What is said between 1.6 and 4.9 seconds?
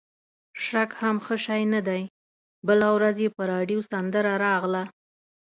نه دی، بله ورځ یې په راډیو سندره راغله.